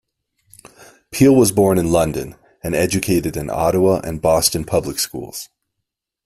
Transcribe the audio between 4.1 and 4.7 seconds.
Boston